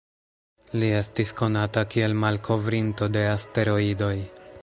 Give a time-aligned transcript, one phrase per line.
[0.83, 4.13] Li estis konata kiel malkovrinto de asteroidoj.